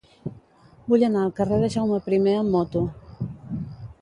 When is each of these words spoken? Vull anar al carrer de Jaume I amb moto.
Vull 0.93 1.05
anar 1.07 1.21
al 1.25 1.33
carrer 1.41 1.59
de 1.65 1.69
Jaume 1.75 2.01
I 2.19 2.33
amb 2.39 2.53
moto. 2.57 2.83